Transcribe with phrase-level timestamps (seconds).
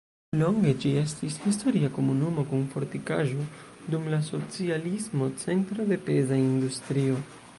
[0.37, 3.45] Longe ĝi estis historia komunumo kun fortikaĵo,
[3.95, 7.21] dum la socialismo centro de peza industrio.